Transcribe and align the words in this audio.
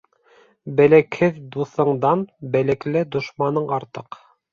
Белекһеҙ 0.77 1.35
дуҫыңдан 1.55 2.23
белекле 2.55 3.05
дошманың 3.17 3.69
артыҡ. 3.79 4.19